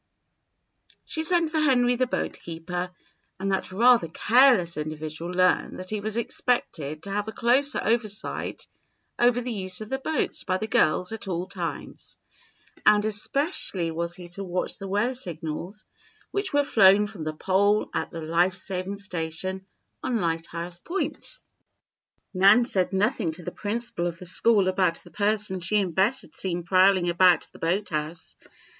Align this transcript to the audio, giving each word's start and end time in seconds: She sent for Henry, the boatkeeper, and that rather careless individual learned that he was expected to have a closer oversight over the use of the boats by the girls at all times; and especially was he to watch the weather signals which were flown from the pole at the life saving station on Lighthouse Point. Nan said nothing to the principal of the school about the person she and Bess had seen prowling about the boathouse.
She 1.05 1.21
sent 1.23 1.51
for 1.51 1.59
Henry, 1.59 1.95
the 1.95 2.07
boatkeeper, 2.07 2.89
and 3.39 3.51
that 3.51 3.71
rather 3.71 4.07
careless 4.07 4.75
individual 4.75 5.29
learned 5.29 5.77
that 5.77 5.91
he 5.91 5.99
was 5.99 6.17
expected 6.17 7.03
to 7.03 7.11
have 7.11 7.27
a 7.27 7.31
closer 7.31 7.79
oversight 7.83 8.67
over 9.19 9.39
the 9.39 9.53
use 9.53 9.79
of 9.79 9.89
the 9.89 9.99
boats 9.99 10.43
by 10.43 10.57
the 10.57 10.65
girls 10.65 11.11
at 11.11 11.27
all 11.27 11.45
times; 11.45 12.17
and 12.83 13.05
especially 13.05 13.91
was 13.91 14.15
he 14.15 14.27
to 14.29 14.43
watch 14.43 14.79
the 14.79 14.87
weather 14.87 15.13
signals 15.13 15.85
which 16.31 16.51
were 16.51 16.63
flown 16.63 17.05
from 17.05 17.23
the 17.23 17.35
pole 17.35 17.87
at 17.93 18.09
the 18.09 18.23
life 18.23 18.55
saving 18.55 18.97
station 18.97 19.67
on 20.01 20.17
Lighthouse 20.19 20.79
Point. 20.79 21.37
Nan 22.33 22.65
said 22.65 22.91
nothing 22.91 23.33
to 23.33 23.43
the 23.43 23.51
principal 23.51 24.07
of 24.07 24.17
the 24.17 24.25
school 24.25 24.67
about 24.67 24.95
the 25.03 25.11
person 25.11 25.59
she 25.59 25.79
and 25.79 25.93
Bess 25.93 26.21
had 26.23 26.33
seen 26.33 26.63
prowling 26.63 27.07
about 27.07 27.47
the 27.51 27.59
boathouse. 27.59 28.35